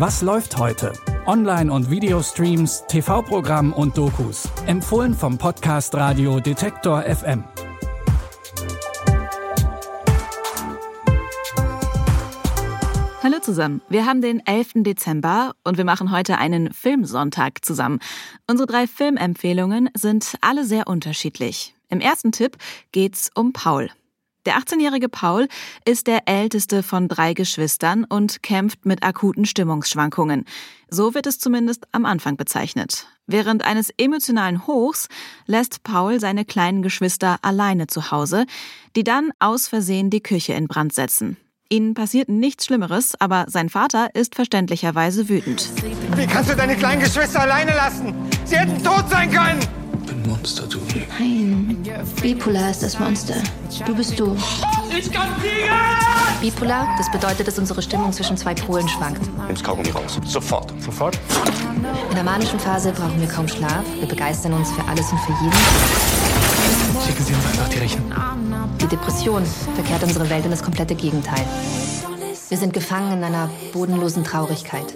Was 0.00 0.22
läuft 0.22 0.56
heute? 0.56 0.94
Online- 1.26 1.70
und 1.70 1.90
Videostreams, 1.90 2.84
TV-Programm 2.88 3.74
und 3.74 3.98
Dokus. 3.98 4.48
Empfohlen 4.64 5.12
vom 5.12 5.36
Podcast 5.36 5.94
Radio 5.94 6.40
Detektor 6.40 7.02
FM. 7.02 7.44
Hallo 13.22 13.40
zusammen. 13.42 13.82
Wir 13.90 14.06
haben 14.06 14.22
den 14.22 14.40
11. 14.46 14.70
Dezember 14.76 15.52
und 15.64 15.76
wir 15.76 15.84
machen 15.84 16.10
heute 16.10 16.38
einen 16.38 16.72
Filmsonntag 16.72 17.62
zusammen. 17.62 17.98
Unsere 18.46 18.66
drei 18.66 18.86
Filmempfehlungen 18.86 19.90
sind 19.92 20.36
alle 20.40 20.64
sehr 20.64 20.86
unterschiedlich. 20.86 21.74
Im 21.90 22.00
ersten 22.00 22.32
Tipp 22.32 22.56
geht's 22.92 23.30
um 23.34 23.52
Paul. 23.52 23.90
Der 24.46 24.58
18-jährige 24.58 25.08
Paul 25.08 25.48
ist 25.84 26.06
der 26.06 26.26
älteste 26.26 26.82
von 26.82 27.08
drei 27.08 27.34
Geschwistern 27.34 28.04
und 28.04 28.42
kämpft 28.42 28.86
mit 28.86 29.02
akuten 29.02 29.44
Stimmungsschwankungen. 29.44 30.46
So 30.88 31.14
wird 31.14 31.26
es 31.26 31.38
zumindest 31.38 31.86
am 31.92 32.06
Anfang 32.06 32.36
bezeichnet. 32.36 33.06
Während 33.26 33.64
eines 33.64 33.90
emotionalen 33.96 34.66
Hochs 34.66 35.08
lässt 35.46 35.82
Paul 35.82 36.18
seine 36.20 36.44
kleinen 36.44 36.82
Geschwister 36.82 37.38
alleine 37.42 37.86
zu 37.86 38.10
Hause, 38.10 38.46
die 38.96 39.04
dann 39.04 39.30
aus 39.38 39.68
Versehen 39.68 40.10
die 40.10 40.22
Küche 40.22 40.54
in 40.54 40.68
Brand 40.68 40.94
setzen. 40.94 41.36
Ihnen 41.68 41.94
passiert 41.94 42.28
nichts 42.28 42.66
Schlimmeres, 42.66 43.14
aber 43.20 43.44
sein 43.46 43.68
Vater 43.68 44.12
ist 44.14 44.34
verständlicherweise 44.34 45.28
wütend. 45.28 45.68
Wie 46.16 46.26
kannst 46.26 46.50
du 46.50 46.56
deine 46.56 46.76
kleinen 46.76 47.00
Geschwister 47.00 47.42
alleine 47.42 47.76
lassen? 47.76 48.12
Sie 48.44 48.56
hätten 48.56 48.82
tot 48.82 49.08
sein 49.08 49.30
können! 49.30 49.79
Ein 50.10 50.28
Monster, 50.28 50.66
du. 50.66 50.80
Nein. 51.18 51.84
Bipolar 52.20 52.70
ist 52.70 52.82
das 52.82 52.98
Monster. 52.98 53.34
Du 53.86 53.94
bist 53.94 54.18
du. 54.18 54.36
Ich 54.96 55.10
kann 55.12 55.28
fliegen! 55.36 55.70
Bipolar, 56.40 56.88
das 56.98 57.08
bedeutet, 57.12 57.46
dass 57.46 57.58
unsere 57.60 57.80
Stimmung 57.80 58.12
zwischen 58.12 58.36
zwei 58.36 58.54
Polen 58.54 58.88
schwankt. 58.88 59.22
Nimm's 59.46 59.62
Kaugummi 59.62 59.90
raus. 59.90 60.18
Sofort. 60.26 60.72
Sofort? 60.80 61.16
In 62.08 62.14
der 62.16 62.24
manischen 62.24 62.58
Phase 62.58 62.90
brauchen 62.90 63.20
wir 63.20 63.28
kaum 63.28 63.46
Schlaf. 63.46 63.84
Wir 64.00 64.08
begeistern 64.08 64.52
uns 64.54 64.72
für 64.72 64.82
alles 64.88 65.12
und 65.12 65.20
für 65.20 65.32
jeden. 65.32 65.52
Schicken 67.06 67.24
Sie 67.24 67.32
uns 67.32 67.46
einfach 67.46 67.68
die 67.68 67.78
Rechnung. 67.78 68.12
Die 68.80 68.86
Depression 68.86 69.44
verkehrt 69.76 70.02
unsere 70.02 70.28
Welt 70.28 70.44
in 70.44 70.50
das 70.50 70.62
komplette 70.62 70.96
Gegenteil. 70.96 71.46
Wir 72.48 72.58
sind 72.58 72.72
gefangen 72.72 73.18
in 73.18 73.22
einer 73.22 73.48
bodenlosen 73.72 74.24
Traurigkeit. 74.24 74.92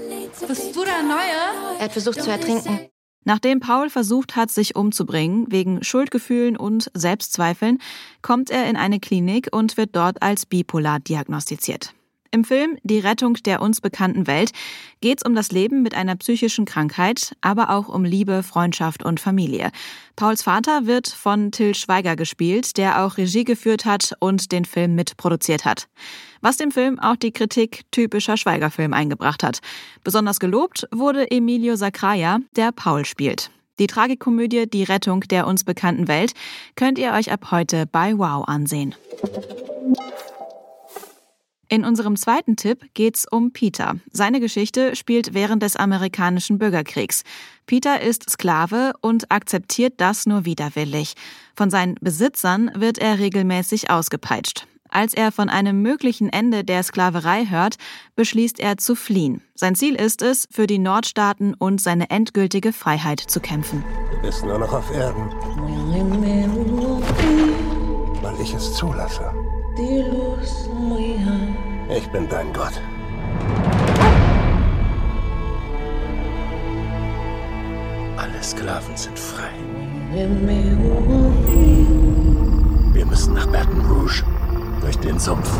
Bist 0.48 0.74
du 0.74 0.84
der 0.84 1.04
Neue? 1.04 1.78
Er 1.78 1.84
hat 1.84 1.92
versucht 1.92 2.20
zu 2.20 2.30
ertrinken. 2.30 2.88
Nachdem 3.24 3.60
Paul 3.60 3.90
versucht 3.90 4.36
hat, 4.36 4.50
sich 4.50 4.76
umzubringen, 4.76 5.46
wegen 5.50 5.82
Schuldgefühlen 5.82 6.56
und 6.56 6.90
Selbstzweifeln, 6.94 7.78
kommt 8.22 8.50
er 8.50 8.68
in 8.68 8.76
eine 8.76 9.00
Klinik 9.00 9.48
und 9.50 9.76
wird 9.76 9.96
dort 9.96 10.22
als 10.22 10.46
bipolar 10.46 11.00
diagnostiziert. 11.00 11.94
Im 12.34 12.42
Film 12.42 12.78
Die 12.82 12.98
Rettung 12.98 13.34
der 13.44 13.62
uns 13.62 13.80
bekannten 13.80 14.26
Welt 14.26 14.50
geht 15.00 15.18
es 15.18 15.24
um 15.24 15.36
das 15.36 15.52
Leben 15.52 15.84
mit 15.84 15.94
einer 15.94 16.16
psychischen 16.16 16.64
Krankheit, 16.64 17.36
aber 17.42 17.70
auch 17.70 17.86
um 17.86 18.04
Liebe, 18.04 18.42
Freundschaft 18.42 19.04
und 19.04 19.20
Familie. 19.20 19.70
Pauls 20.16 20.42
Vater 20.42 20.84
wird 20.84 21.06
von 21.06 21.52
Till 21.52 21.76
Schweiger 21.76 22.16
gespielt, 22.16 22.76
der 22.76 23.04
auch 23.04 23.18
Regie 23.18 23.44
geführt 23.44 23.84
hat 23.84 24.14
und 24.18 24.50
den 24.50 24.64
Film 24.64 24.96
mitproduziert 24.96 25.64
hat. 25.64 25.86
Was 26.40 26.56
dem 26.56 26.72
Film 26.72 26.98
auch 26.98 27.14
die 27.14 27.30
Kritik 27.30 27.82
typischer 27.92 28.36
Schweiger-Film 28.36 28.94
eingebracht 28.94 29.44
hat. 29.44 29.60
Besonders 30.02 30.40
gelobt 30.40 30.88
wurde 30.90 31.30
Emilio 31.30 31.76
Sacraia, 31.76 32.40
der 32.56 32.72
Paul 32.72 33.04
spielt. 33.04 33.52
Die 33.78 33.86
Tragikomödie 33.86 34.66
Die 34.68 34.82
Rettung 34.82 35.20
der 35.20 35.46
uns 35.46 35.62
bekannten 35.62 36.08
Welt 36.08 36.32
könnt 36.74 36.98
ihr 36.98 37.12
euch 37.12 37.30
ab 37.30 37.52
heute 37.52 37.86
bei 37.86 38.18
Wow 38.18 38.48
ansehen. 38.48 38.96
In 41.74 41.84
unserem 41.84 42.14
zweiten 42.14 42.54
Tipp 42.54 42.86
geht's 42.94 43.26
um 43.28 43.50
Peter. 43.50 43.96
Seine 44.12 44.38
Geschichte 44.38 44.94
spielt 44.94 45.34
während 45.34 45.60
des 45.60 45.74
amerikanischen 45.74 46.56
Bürgerkriegs. 46.56 47.24
Peter 47.66 48.00
ist 48.00 48.30
Sklave 48.30 48.92
und 49.00 49.32
akzeptiert 49.32 49.94
das 49.96 50.24
nur 50.24 50.44
widerwillig. 50.44 51.14
Von 51.56 51.70
seinen 51.70 51.96
Besitzern 52.00 52.70
wird 52.76 52.98
er 52.98 53.18
regelmäßig 53.18 53.90
ausgepeitscht. 53.90 54.68
Als 54.88 55.14
er 55.14 55.32
von 55.32 55.48
einem 55.48 55.82
möglichen 55.82 56.28
Ende 56.28 56.62
der 56.62 56.84
Sklaverei 56.84 57.46
hört, 57.46 57.74
beschließt 58.14 58.60
er 58.60 58.76
zu 58.76 58.94
fliehen. 58.94 59.42
Sein 59.56 59.74
Ziel 59.74 59.96
ist 59.96 60.22
es, 60.22 60.46
für 60.52 60.68
die 60.68 60.78
Nordstaaten 60.78 61.54
und 61.54 61.80
seine 61.80 62.08
endgültige 62.08 62.72
Freiheit 62.72 63.18
zu 63.18 63.40
kämpfen. 63.40 63.82
Du 64.12 64.22
bist 64.22 64.44
nur 64.44 64.60
noch 64.60 64.72
auf 64.72 64.88
Erden, 64.94 65.28
weil 68.22 68.40
ich 68.40 68.54
es 68.54 68.74
zulasse. 68.74 69.32
Ich 71.88 72.08
bin 72.10 72.28
dein 72.28 72.52
Gott. 72.52 72.80
Alle 78.16 78.40
Sklaven 78.42 78.96
sind 78.96 79.18
frei. 79.18 79.50
Wir 82.92 83.04
müssen 83.04 83.34
nach 83.34 83.46
Baton 83.46 83.84
Rouge. 83.86 84.22
Durch 84.80 84.96
den 84.98 85.18
Sumpf. 85.18 85.50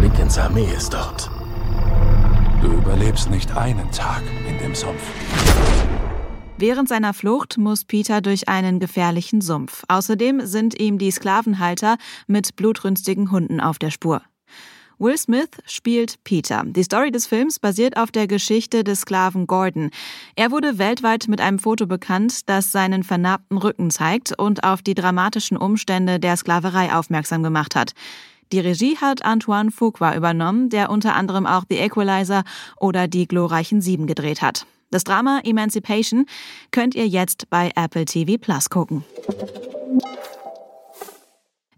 Lincolns 0.00 0.38
Armee 0.38 0.68
ist 0.74 0.94
dort. 0.94 1.30
Du 2.62 2.68
überlebst 2.68 3.30
nicht 3.30 3.54
einen 3.54 3.90
Tag 3.90 4.22
in 4.48 4.58
dem 4.58 4.74
Sumpf. 4.74 5.02
Während 6.56 6.88
seiner 6.88 7.14
Flucht 7.14 7.58
muss 7.58 7.84
Peter 7.84 8.20
durch 8.20 8.48
einen 8.48 8.78
gefährlichen 8.78 9.40
Sumpf. 9.40 9.82
Außerdem 9.88 10.46
sind 10.46 10.80
ihm 10.80 10.98
die 10.98 11.10
Sklavenhalter 11.10 11.96
mit 12.28 12.54
blutrünstigen 12.54 13.32
Hunden 13.32 13.60
auf 13.60 13.80
der 13.80 13.90
Spur. 13.90 14.22
Will 14.98 15.18
Smith 15.18 15.48
spielt 15.66 16.22
Peter. 16.22 16.62
Die 16.64 16.84
Story 16.84 17.10
des 17.10 17.26
Films 17.26 17.58
basiert 17.58 17.96
auf 17.96 18.12
der 18.12 18.28
Geschichte 18.28 18.84
des 18.84 19.00
Sklaven 19.00 19.48
Gordon. 19.48 19.90
Er 20.36 20.52
wurde 20.52 20.78
weltweit 20.78 21.26
mit 21.26 21.40
einem 21.40 21.58
Foto 21.58 21.86
bekannt, 21.86 22.48
das 22.48 22.70
seinen 22.70 23.02
vernarbten 23.02 23.58
Rücken 23.58 23.90
zeigt 23.90 24.38
und 24.38 24.62
auf 24.62 24.80
die 24.80 24.94
dramatischen 24.94 25.56
Umstände 25.56 26.20
der 26.20 26.36
Sklaverei 26.36 26.94
aufmerksam 26.94 27.42
gemacht 27.42 27.74
hat. 27.74 27.94
Die 28.52 28.60
Regie 28.60 28.96
hat 28.98 29.24
Antoine 29.24 29.72
Fuqua 29.72 30.14
übernommen, 30.14 30.68
der 30.68 30.90
unter 30.90 31.16
anderem 31.16 31.46
auch 31.46 31.64
The 31.68 31.78
Equalizer 31.78 32.44
oder 32.76 33.08
Die 33.08 33.26
glorreichen 33.26 33.80
Sieben 33.80 34.06
gedreht 34.06 34.40
hat. 34.40 34.66
Das 34.94 35.02
Drama 35.02 35.40
Emancipation 35.42 36.24
könnt 36.70 36.94
ihr 36.94 37.08
jetzt 37.08 37.50
bei 37.50 37.72
Apple 37.74 38.04
TV 38.04 38.38
Plus 38.38 38.70
gucken. 38.70 39.04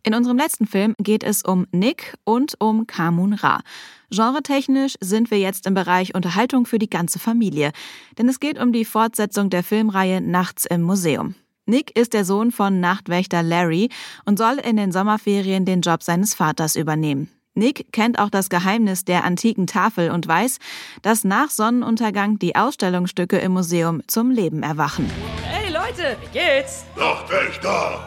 In 0.02 0.12
unserem 0.12 0.36
letzten 0.36 0.66
Film 0.66 0.94
geht 0.98 1.24
es 1.24 1.42
um 1.42 1.66
Nick 1.72 2.18
und 2.24 2.56
um 2.60 2.86
Kamun 2.86 3.32
Ra. 3.32 3.62
Genretechnisch 4.10 4.96
sind 5.00 5.30
wir 5.30 5.38
jetzt 5.38 5.66
im 5.66 5.72
Bereich 5.72 6.14
Unterhaltung 6.14 6.66
für 6.66 6.78
die 6.78 6.90
ganze 6.90 7.18
Familie, 7.18 7.72
denn 8.18 8.28
es 8.28 8.38
geht 8.38 8.58
um 8.58 8.70
die 8.70 8.84
Fortsetzung 8.84 9.48
der 9.48 9.62
Filmreihe 9.62 10.20
Nachts 10.20 10.66
im 10.66 10.82
Museum. 10.82 11.34
Nick 11.64 11.98
ist 11.98 12.12
der 12.12 12.26
Sohn 12.26 12.50
von 12.50 12.80
Nachtwächter 12.80 13.42
Larry 13.42 13.88
und 14.26 14.38
soll 14.38 14.58
in 14.58 14.76
den 14.76 14.92
Sommerferien 14.92 15.64
den 15.64 15.80
Job 15.80 16.02
seines 16.02 16.34
Vaters 16.34 16.76
übernehmen. 16.76 17.30
Nick 17.56 17.92
kennt 17.92 18.18
auch 18.18 18.28
das 18.28 18.50
Geheimnis 18.50 19.04
der 19.04 19.24
antiken 19.24 19.66
Tafel 19.66 20.10
und 20.10 20.28
weiß, 20.28 20.58
dass 21.02 21.24
nach 21.24 21.48
Sonnenuntergang 21.48 22.38
die 22.38 22.54
Ausstellungsstücke 22.54 23.38
im 23.38 23.52
Museum 23.52 24.02
zum 24.06 24.30
Leben 24.30 24.62
erwachen. 24.62 25.10
Hey 25.42 25.72
Leute, 25.72 26.16
wie 26.20 26.38
geht's? 26.38 26.84
Nachtwächter! 26.96 28.06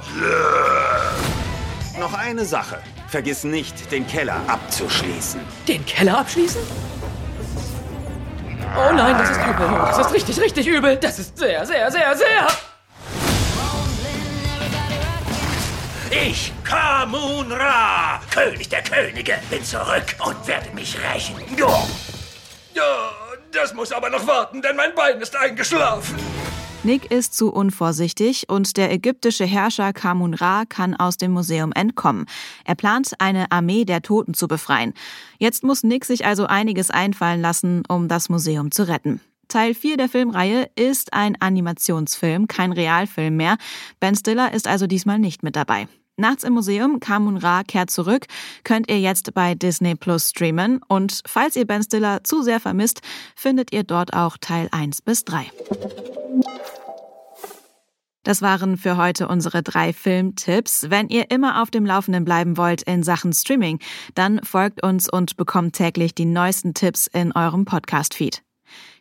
Noch 1.99 2.13
eine 2.13 2.45
Sache. 2.45 2.77
Vergiss 3.07 3.43
nicht, 3.43 3.91
den 3.91 4.05
Keller 4.05 4.39
abzuschließen. 4.47 5.41
Den 5.67 5.83
Keller 5.85 6.19
abschließen? 6.19 6.61
Oh 8.77 8.93
nein, 8.93 9.17
das 9.17 9.31
ist 9.31 9.39
übel. 9.39 9.67
Das 9.67 9.97
ist 9.97 10.13
richtig, 10.13 10.39
richtig 10.39 10.67
übel. 10.67 10.95
Das 10.97 11.17
ist 11.17 11.37
sehr, 11.37 11.65
sehr, 11.65 11.89
sehr, 11.91 12.15
sehr. 12.15 12.47
Ich, 16.11 16.51
Kamun 16.63 17.51
Ra, 17.51 18.19
König 18.31 18.67
der 18.67 18.81
Könige, 18.81 19.35
bin 19.51 19.63
zurück 19.63 20.15
und 20.25 20.47
werde 20.47 20.71
mich 20.73 20.97
rächen. 20.97 21.35
Ja. 21.55 21.83
Ja, 22.73 23.11
das 23.51 23.75
muss 23.75 23.91
aber 23.91 24.09
noch 24.09 24.25
warten, 24.25 24.59
denn 24.61 24.75
mein 24.75 24.95
Bein 24.95 25.21
ist 25.21 25.35
eingeschlafen. 25.35 26.17
Nick 26.81 27.11
ist 27.11 27.35
zu 27.35 27.51
unvorsichtig 27.53 28.49
und 28.49 28.77
der 28.77 28.91
ägyptische 28.91 29.45
Herrscher 29.45 29.93
Kamun 29.93 30.33
Ra 30.33 30.63
kann 30.67 30.95
aus 30.95 31.17
dem 31.17 31.31
Museum 31.31 31.71
entkommen. 31.73 32.25
Er 32.65 32.73
plant, 32.73 33.13
eine 33.19 33.51
Armee 33.51 33.85
der 33.85 34.01
Toten 34.01 34.33
zu 34.33 34.47
befreien. 34.47 34.95
Jetzt 35.37 35.63
muss 35.63 35.83
Nick 35.83 36.05
sich 36.05 36.25
also 36.25 36.47
einiges 36.47 36.89
einfallen 36.89 37.41
lassen, 37.41 37.83
um 37.87 38.07
das 38.07 38.29
Museum 38.29 38.71
zu 38.71 38.87
retten. 38.87 39.21
Teil 39.49 39.73
4 39.73 39.97
der 39.97 40.07
Filmreihe 40.07 40.69
ist 40.75 41.11
ein 41.13 41.35
Animationsfilm, 41.41 42.47
kein 42.47 42.71
Realfilm 42.71 43.35
mehr. 43.35 43.57
Ben 43.99 44.15
Stiller 44.15 44.53
ist 44.53 44.67
also 44.67 44.87
diesmal 44.87 45.19
nicht 45.19 45.43
mit 45.43 45.55
dabei. 45.55 45.87
Nachts 46.17 46.43
im 46.43 46.53
Museum, 46.53 46.99
Kamun 46.99 47.37
Ra 47.37 47.63
kehrt 47.63 47.89
zurück, 47.89 48.27
könnt 48.63 48.89
ihr 48.91 48.99
jetzt 48.99 49.33
bei 49.33 49.55
Disney 49.55 49.95
Plus 49.95 50.29
streamen. 50.29 50.81
Und 50.87 51.21
falls 51.25 51.55
ihr 51.55 51.65
Ben 51.65 51.81
Stiller 51.81 52.23
zu 52.23 52.43
sehr 52.43 52.59
vermisst, 52.59 53.01
findet 53.35 53.73
ihr 53.73 53.83
dort 53.83 54.13
auch 54.13 54.37
Teil 54.37 54.67
1 54.71 55.01
bis 55.01 55.25
3. 55.25 55.45
Das 58.23 58.41
waren 58.41 58.77
für 58.77 58.97
heute 58.97 59.29
unsere 59.29 59.63
drei 59.63 59.93
Filmtipps. 59.93 60.89
Wenn 60.89 61.07
ihr 61.07 61.31
immer 61.31 61.61
auf 61.61 61.71
dem 61.71 61.85
Laufenden 61.85 62.25
bleiben 62.25 62.57
wollt 62.57 62.83
in 62.83 63.01
Sachen 63.01 63.33
Streaming, 63.33 63.79
dann 64.13 64.41
folgt 64.43 64.83
uns 64.83 65.09
und 65.09 65.37
bekommt 65.37 65.73
täglich 65.73 66.13
die 66.13 66.25
neuesten 66.25 66.73
Tipps 66.73 67.07
in 67.07 67.31
eurem 67.31 67.65
Podcast-Feed. 67.65 68.43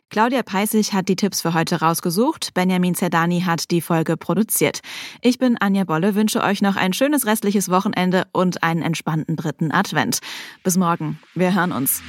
Claudia 0.09 0.41
Peissig 0.41 0.93
hat 0.93 1.07
die 1.07 1.15
Tipps 1.15 1.41
für 1.41 1.53
heute 1.53 1.81
rausgesucht. 1.81 2.55
Benjamin 2.55 2.95
Zerdani 2.95 3.41
hat 3.41 3.69
die 3.69 3.79
Folge 3.79 4.17
produziert. 4.17 4.79
Ich 5.21 5.37
bin 5.37 5.55
Anja 5.59 5.83
Bolle, 5.83 6.15
wünsche 6.15 6.41
euch 6.41 6.63
noch 6.63 6.75
ein 6.75 6.93
schönes 6.93 7.27
restliches 7.27 7.69
Wochenende 7.69 8.25
und 8.31 8.63
einen 8.63 8.81
entspannten 8.81 9.35
dritten 9.35 9.71
Advent. 9.71 10.19
Bis 10.63 10.77
morgen. 10.77 11.19
Wir 11.35 11.53
hören 11.53 11.71
uns. 11.71 12.01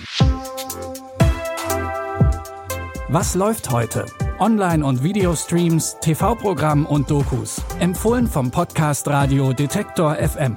Was 3.08 3.34
läuft 3.34 3.70
heute? 3.70 4.06
Online- 4.38 4.86
und 4.86 5.02
Videostreams, 5.02 5.96
TV-Programm 6.00 6.86
und 6.86 7.10
Dokus. 7.10 7.60
Empfohlen 7.80 8.26
vom 8.26 8.50
Podcast 8.50 9.06
Radio 9.08 9.52
Detektor 9.52 10.14
FM. 10.14 10.56